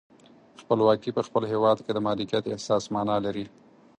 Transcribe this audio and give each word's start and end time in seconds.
خپلواکي 0.61 1.11
په 1.17 1.21
خپل 1.27 1.43
هیواد 1.51 1.77
کې 1.85 1.91
د 1.93 1.99
مالکیت 2.07 2.43
احساس 2.47 2.83
معنا 2.93 3.17
لري. 3.25 3.45